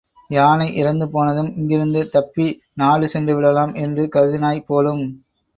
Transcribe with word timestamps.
யானை 0.29 0.67
இறந்து 0.75 1.05
போனதும் 1.09 1.51
இங்கிருந்து 1.55 2.01
தப்பி 2.09 2.47
நாடு 2.73 3.07
சென்றுவிடலாம் 3.13 3.75
என்று 3.83 4.05
கருதினாய் 4.09 4.67
போலும்! 4.67 5.05